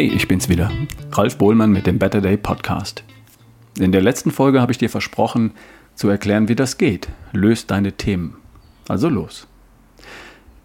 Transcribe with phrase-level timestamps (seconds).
[0.00, 0.70] Hey, ich bin's wieder,
[1.12, 3.04] Ralf Bohlmann mit dem Better Day Podcast.
[3.78, 5.50] In der letzten Folge habe ich dir versprochen,
[5.94, 7.10] zu erklären, wie das geht.
[7.32, 8.38] Löst deine Themen.
[8.88, 9.46] Also los.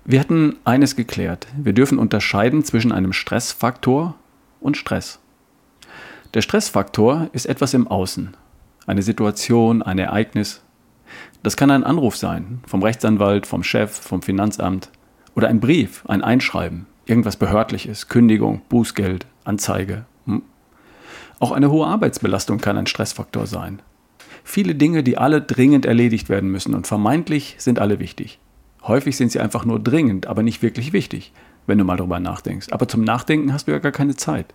[0.06, 1.48] Wir hatten eines geklärt.
[1.58, 4.16] Wir dürfen unterscheiden zwischen einem Stressfaktor
[4.62, 5.20] und Stress.
[6.34, 8.38] Der Stressfaktor ist etwas im Außen.
[8.88, 10.64] Eine Situation, ein Ereignis.
[11.44, 14.92] Das kann ein Anruf sein, vom Rechtsanwalt, vom Chef, vom Finanzamt
[15.36, 20.06] oder ein Brief, ein Einschreiben, irgendwas Behördliches, Kündigung, Bußgeld, Anzeige.
[20.26, 20.42] Hm?
[21.40, 23.82] Auch eine hohe Arbeitsbelastung kann ein Stressfaktor sein.
[24.44, 28.40] Viele Dinge, die alle dringend erledigt werden müssen und vermeintlich sind alle wichtig.
[28.84, 31.34] Häufig sind sie einfach nur dringend, aber nicht wirklich wichtig,
[31.66, 32.68] wenn du mal drüber nachdenkst.
[32.72, 34.54] Aber zum Nachdenken hast du ja gar keine Zeit.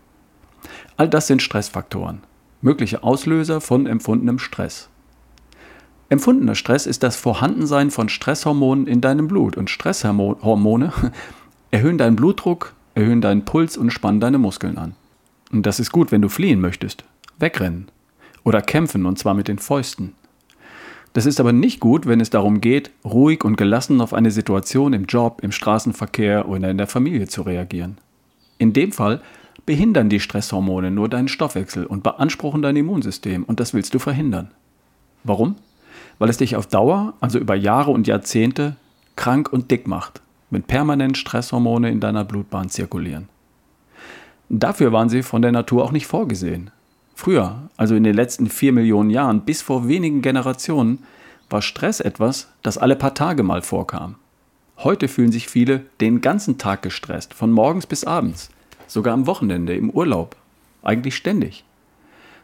[0.96, 2.20] All das sind Stressfaktoren,
[2.62, 4.88] mögliche Auslöser von empfundenem Stress.
[6.08, 10.92] Empfundener Stress ist das Vorhandensein von Stresshormonen in deinem Blut und Stresshormone
[11.70, 14.94] erhöhen deinen Blutdruck, erhöhen deinen Puls und spannen deine Muskeln an.
[15.52, 17.04] Und das ist gut, wenn du fliehen möchtest,
[17.38, 17.88] wegrennen
[18.44, 20.14] oder kämpfen und zwar mit den Fäusten.
[21.12, 24.92] Das ist aber nicht gut, wenn es darum geht, ruhig und gelassen auf eine Situation
[24.92, 27.98] im Job, im Straßenverkehr oder in der Familie zu reagieren.
[28.58, 29.20] In dem Fall
[29.66, 34.52] behindern die Stresshormone nur deinen Stoffwechsel und beanspruchen dein Immunsystem und das willst du verhindern.
[35.24, 35.56] Warum?
[36.18, 38.76] Weil es dich auf Dauer, also über Jahre und Jahrzehnte,
[39.16, 43.28] krank und dick macht, wenn permanent Stresshormone in deiner Blutbahn zirkulieren.
[44.48, 46.70] Dafür waren sie von der Natur auch nicht vorgesehen.
[47.14, 51.04] Früher, also in den letzten vier Millionen Jahren, bis vor wenigen Generationen,
[51.48, 54.16] war Stress etwas, das alle paar Tage mal vorkam.
[54.78, 58.50] Heute fühlen sich viele den ganzen Tag gestresst, von morgens bis abends,
[58.86, 60.36] sogar am Wochenende, im Urlaub,
[60.82, 61.64] eigentlich ständig.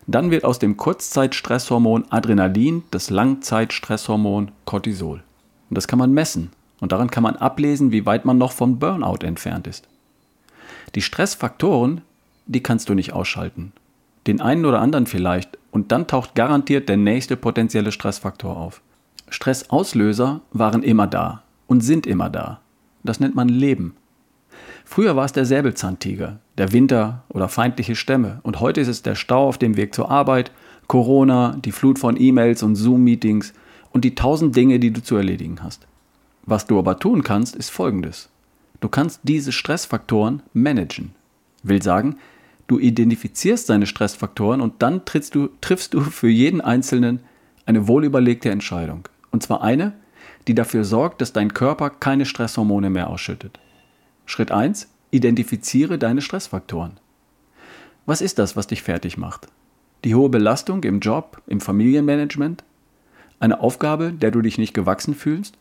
[0.06, 5.22] Dann wird aus dem Kurzzeitstresshormon Adrenalin das Langzeitstresshormon Cortisol.
[5.70, 8.78] Und das kann man messen und daran kann man ablesen, wie weit man noch vom
[8.78, 9.88] Burnout entfernt ist.
[10.94, 12.02] Die Stressfaktoren,
[12.46, 13.72] die kannst du nicht ausschalten
[14.26, 18.80] den einen oder anderen vielleicht, und dann taucht garantiert der nächste potenzielle Stressfaktor auf.
[19.28, 22.60] Stressauslöser waren immer da und sind immer da.
[23.02, 23.94] Das nennt man Leben.
[24.84, 29.16] Früher war es der Säbelzahntiger, der Winter oder feindliche Stämme und heute ist es der
[29.16, 30.50] Stau auf dem Weg zur Arbeit,
[30.86, 33.52] Corona, die Flut von E-Mails und Zoom-Meetings
[33.90, 35.86] und die tausend Dinge, die du zu erledigen hast.
[36.46, 38.30] Was du aber tun kannst, ist folgendes.
[38.80, 41.14] Du kannst diese Stressfaktoren managen.
[41.62, 42.16] Will sagen,
[42.66, 45.02] Du identifizierst deine Stressfaktoren und dann
[45.32, 47.20] du, triffst du für jeden Einzelnen
[47.64, 49.08] eine wohlüberlegte Entscheidung.
[49.30, 49.92] Und zwar eine,
[50.48, 53.60] die dafür sorgt, dass dein Körper keine Stresshormone mehr ausschüttet.
[54.24, 54.88] Schritt 1.
[55.12, 56.98] Identifiziere deine Stressfaktoren.
[58.04, 59.46] Was ist das, was dich fertig macht?
[60.04, 62.64] Die hohe Belastung im Job, im Familienmanagement?
[63.38, 65.56] Eine Aufgabe, der du dich nicht gewachsen fühlst?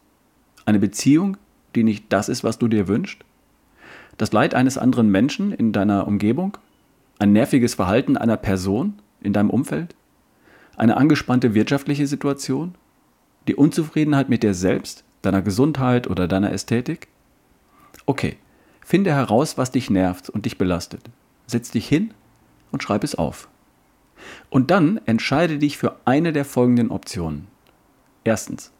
[0.65, 1.37] Eine Beziehung,
[1.75, 3.19] die nicht das ist, was du dir wünschst?
[4.17, 6.57] Das Leid eines anderen Menschen in deiner Umgebung?
[7.19, 9.95] Ein nerviges Verhalten einer Person in deinem Umfeld?
[10.77, 12.75] Eine angespannte wirtschaftliche Situation?
[13.47, 17.07] Die Unzufriedenheit mit dir selbst, deiner Gesundheit oder deiner Ästhetik?
[18.05, 18.37] Okay,
[18.81, 21.01] finde heraus, was dich nervt und dich belastet.
[21.47, 22.13] Setz dich hin
[22.71, 23.47] und schreib es auf.
[24.49, 27.47] Und dann entscheide dich für eine der folgenden Optionen.
[28.23, 28.71] Erstens,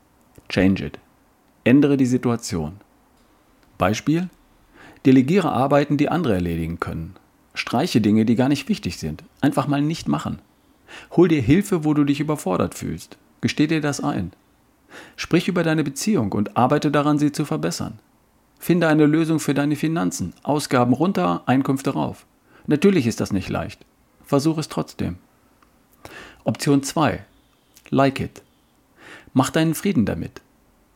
[0.50, 1.00] change it.
[1.66, 2.74] Ändere die Situation.
[3.80, 4.30] Beispiel?
[5.04, 7.16] Delegiere Arbeiten, die andere erledigen können.
[7.56, 9.24] Streiche Dinge, die gar nicht wichtig sind.
[9.42, 10.40] Einfach mal nicht machen.
[11.12, 13.18] Hol dir Hilfe, wo du dich überfordert fühlst.
[13.42, 14.32] Gesteh dir das ein.
[15.16, 17.98] Sprich über deine Beziehung und arbeite daran, sie zu verbessern.
[18.60, 20.34] Finde eine Lösung für deine Finanzen.
[20.44, 22.28] Ausgaben runter, Einkünfte rauf.
[22.68, 23.84] Natürlich ist das nicht leicht.
[24.24, 25.18] Versuch es trotzdem.
[26.44, 27.26] Option 2.
[27.90, 28.44] Like it.
[29.34, 30.42] Mach deinen Frieden damit.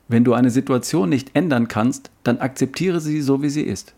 [0.09, 3.93] Wenn du eine Situation nicht ändern kannst, dann akzeptiere sie so, wie sie ist.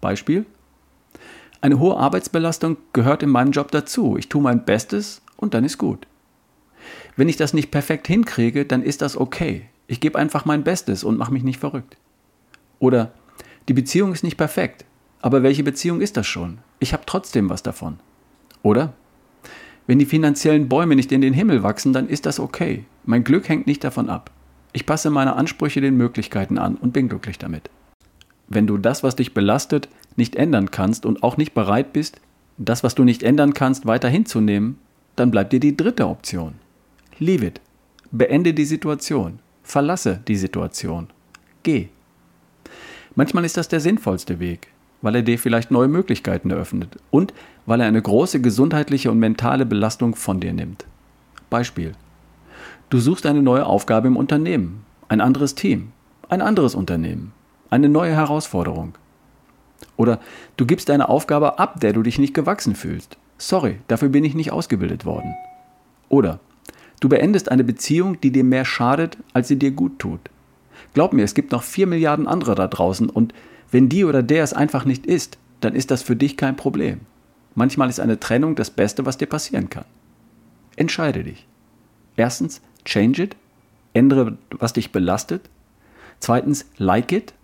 [0.00, 0.46] Beispiel?
[1.60, 4.16] Eine hohe Arbeitsbelastung gehört in meinem Job dazu.
[4.16, 6.06] Ich tue mein Bestes und dann ist gut.
[7.16, 9.66] Wenn ich das nicht perfekt hinkriege, dann ist das okay.
[9.88, 11.98] Ich gebe einfach mein Bestes und mache mich nicht verrückt.
[12.78, 13.12] Oder
[13.68, 14.86] die Beziehung ist nicht perfekt,
[15.20, 16.58] aber welche Beziehung ist das schon?
[16.78, 17.98] Ich habe trotzdem was davon.
[18.62, 18.94] Oder?
[19.86, 22.84] Wenn die finanziellen Bäume nicht in den Himmel wachsen, dann ist das okay.
[23.04, 24.30] Mein Glück hängt nicht davon ab.
[24.76, 27.70] Ich passe meine Ansprüche den Möglichkeiten an und bin glücklich damit.
[28.46, 32.20] Wenn du das, was dich belastet, nicht ändern kannst und auch nicht bereit bist,
[32.58, 34.76] das, was du nicht ändern kannst, weiter hinzunehmen,
[35.16, 36.56] dann bleibt dir die dritte Option.
[37.18, 37.62] Leave it.
[38.10, 39.38] Beende die Situation.
[39.62, 41.06] Verlasse die Situation.
[41.62, 41.88] Geh.
[43.14, 44.68] Manchmal ist das der sinnvollste Weg,
[45.00, 47.32] weil er dir vielleicht neue Möglichkeiten eröffnet und
[47.64, 50.84] weil er eine große gesundheitliche und mentale Belastung von dir nimmt.
[51.48, 51.94] Beispiel.
[52.88, 55.90] Du suchst eine neue Aufgabe im Unternehmen, ein anderes Team,
[56.28, 57.32] ein anderes Unternehmen,
[57.68, 58.94] eine neue Herausforderung.
[59.96, 60.20] Oder
[60.56, 63.18] du gibst eine Aufgabe ab, der du dich nicht gewachsen fühlst.
[63.38, 65.34] Sorry, dafür bin ich nicht ausgebildet worden.
[66.08, 66.38] Oder
[67.00, 70.20] du beendest eine Beziehung, die dir mehr schadet, als sie dir gut tut.
[70.94, 73.34] Glaub mir, es gibt noch vier Milliarden andere da draußen und
[73.72, 77.00] wenn die oder der es einfach nicht ist, dann ist das für dich kein Problem.
[77.56, 79.86] Manchmal ist eine Trennung das Beste, was dir passieren kann.
[80.76, 81.48] Entscheide dich.
[82.16, 83.36] Erstens, change it,
[83.92, 85.50] ändere, was dich belastet.
[86.20, 87.34] Zweitens, like it,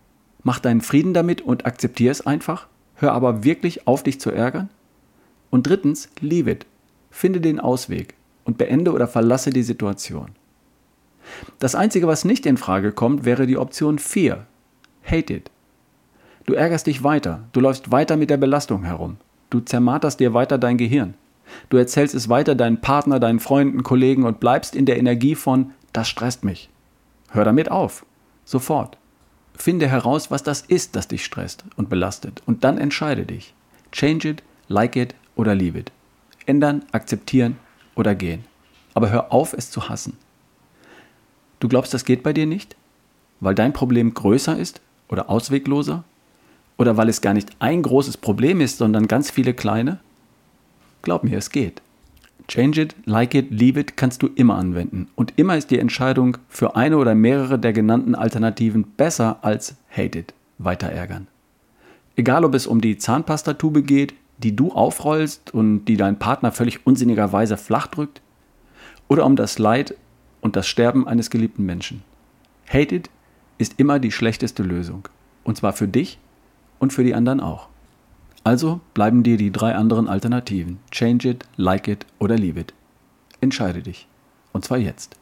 [0.42, 2.66] mach deinen Frieden damit und akzeptiere es einfach.
[2.94, 4.70] Hör aber wirklich auf, dich zu ärgern.
[5.50, 6.66] Und drittens, leave it,
[7.10, 10.30] finde den Ausweg und beende oder verlasse die Situation.
[11.58, 14.46] Das Einzige, was nicht in Frage kommt, wäre die Option 4.
[15.04, 15.50] Hate it.
[16.46, 19.16] Du ärgerst dich weiter, du läufst weiter mit der Belastung herum,
[19.50, 21.14] du zermarterst dir weiter dein Gehirn,
[21.68, 25.72] du erzählst es weiter deinen Partner, deinen Freunden, Kollegen und bleibst in der Energie von,
[25.92, 26.70] das stresst mich.
[27.30, 28.04] Hör damit auf,
[28.44, 28.98] sofort.
[29.54, 33.54] Finde heraus, was das ist, das dich stresst und belastet und dann entscheide dich.
[33.90, 35.92] Change it, like it oder leave it.
[36.46, 37.56] Ändern, akzeptieren
[37.94, 38.44] oder gehen.
[38.94, 40.16] Aber hör auf, es zu hassen.
[41.60, 42.76] Du glaubst, das geht bei dir nicht?
[43.40, 46.04] Weil dein Problem größer ist oder auswegloser?
[46.76, 50.00] Oder weil es gar nicht ein großes Problem ist, sondern ganz viele kleine?
[51.02, 51.82] Glaub mir, es geht.
[52.48, 55.08] Change it, like it, leave it kannst du immer anwenden.
[55.14, 60.18] Und immer ist die Entscheidung für eine oder mehrere der genannten Alternativen besser als hate
[60.18, 61.28] it, weiter ärgern.
[62.16, 66.86] Egal ob es um die Zahnpastatube geht, die du aufrollst und die dein Partner völlig
[66.86, 68.20] unsinnigerweise flach drückt,
[69.08, 69.94] oder um das Leid
[70.40, 72.02] und das Sterben eines geliebten Menschen.
[72.68, 73.10] Hate it
[73.58, 75.08] ist immer die schlechteste Lösung.
[75.44, 76.18] Und zwar für dich
[76.78, 77.68] und für die anderen auch.
[78.44, 80.80] Also bleiben dir die drei anderen Alternativen.
[80.90, 82.74] Change it, like it oder leave it.
[83.40, 84.08] Entscheide dich.
[84.52, 85.16] Und zwar jetzt.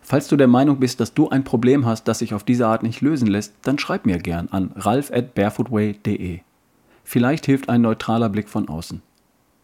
[0.00, 2.82] Falls du der Meinung bist, dass du ein Problem hast, das sich auf diese Art
[2.82, 6.40] nicht lösen lässt, dann schreib mir gern an ralf at barefootway.de.
[7.04, 9.02] Vielleicht hilft ein neutraler Blick von außen.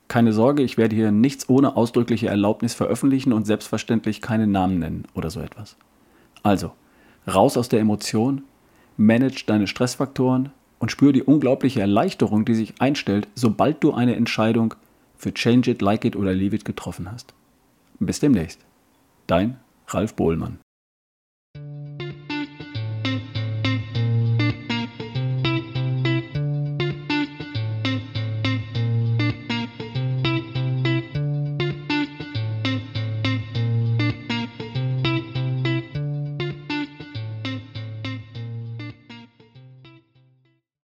[0.09, 5.07] Keine Sorge, ich werde hier nichts ohne ausdrückliche Erlaubnis veröffentlichen und selbstverständlich keine Namen nennen
[5.15, 5.77] oder so etwas.
[6.43, 6.73] Also,
[7.27, 8.43] raus aus der Emotion,
[8.99, 14.75] manage deine Stressfaktoren, und spür die unglaubliche Erleichterung, die sich einstellt, sobald du eine Entscheidung
[15.17, 17.35] für Change It, Like It oder Leave It getroffen hast.
[18.01, 18.61] Bis demnächst.
[19.27, 20.59] Dein Ralf Bohlmann.